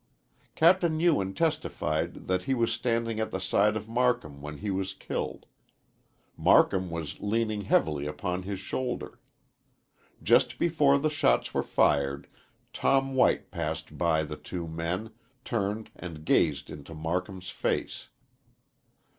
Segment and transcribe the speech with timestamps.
[0.55, 0.81] Capt.
[0.83, 5.45] Ewen testified that he was standing at the side of Marcum when he was killed.
[6.35, 9.19] Marcum was leaning heavily upon his shoulder.
[10.23, 12.27] Just before the shots were fired
[12.73, 15.11] Tom White passed by the two men,
[15.45, 18.09] turned and gazed into Marcum's face.